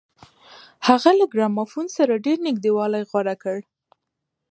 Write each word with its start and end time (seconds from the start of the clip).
هغه 0.87 1.11
له 1.19 1.25
ګرامافون 1.33 1.85
سره 1.97 2.21
ډېر 2.25 2.37
نږدېوالی 2.47 3.03
غوره 3.09 3.35
کړ 3.43 3.57